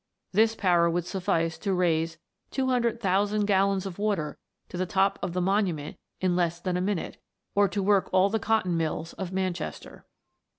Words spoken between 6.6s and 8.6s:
a minute, or to work all the